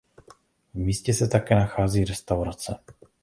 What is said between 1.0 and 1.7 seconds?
se také